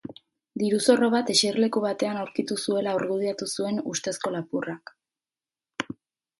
Diru-zorro 0.61 1.09
bat 1.15 1.29
eserleku 1.33 1.83
batean 1.83 2.17
aurkitu 2.23 2.59
zuela 2.65 2.97
argudiatu 3.01 3.51
zuen 3.59 3.79
ustezko 3.95 4.35
lapurrak. 4.39 4.99